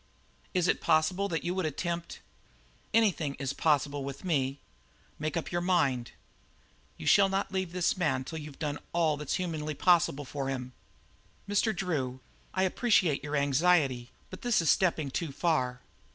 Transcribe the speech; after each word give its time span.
"Is 0.55 0.67
it 0.67 0.81
possible 0.81 1.27
that 1.27 1.43
you 1.43 1.53
would 1.53 1.67
attempt" 1.67 2.21
"Anything 3.01 3.35
is 3.35 3.53
possible 3.53 4.03
with 4.03 4.23
me. 4.25 4.57
Make 5.19 5.37
up 5.37 5.51
your 5.51 5.61
mind. 5.61 6.09
You 6.97 7.05
shall 7.05 7.29
not 7.29 7.51
leave 7.51 7.71
this 7.71 7.95
man 7.95 8.23
till 8.23 8.39
you've 8.39 8.57
done 8.57 8.79
all 8.93 9.15
that's 9.15 9.35
humanly 9.35 9.75
possible 9.75 10.25
for 10.25 10.49
him." 10.49 10.73
"Mr. 11.47 11.75
Drew, 11.75 12.19
I 12.51 12.63
appreciate 12.63 13.23
your 13.23 13.35
anxiety, 13.35 14.09
but 14.31 14.41
this 14.41 14.59
is 14.59 14.71
stepping 14.71 15.11
too 15.11 15.31
far. 15.31 15.81